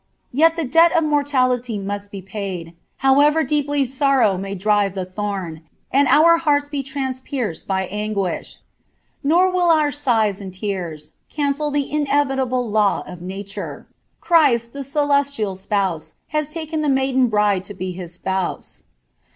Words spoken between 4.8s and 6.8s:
lbs ihon)| ami iW hearts